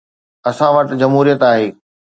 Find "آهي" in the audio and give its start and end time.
1.53-1.67